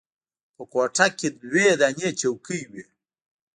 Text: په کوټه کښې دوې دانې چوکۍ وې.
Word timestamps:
په 0.55 0.63
کوټه 0.71 1.07
کښې 1.17 1.29
دوې 1.41 1.67
دانې 1.79 2.09
چوکۍ 2.19 2.61
وې. 2.71 2.83